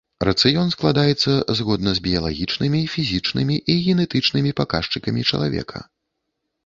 Рацыён 0.27 0.69
складаецца 0.75 1.33
згодна 1.59 1.91
з 1.99 2.03
біялагічнымі, 2.07 2.81
фізічнымі 2.95 3.55
і 3.75 3.79
генетычнымі 3.85 4.55
паказчыкамі 4.61 5.21
чалавека. 5.31 5.79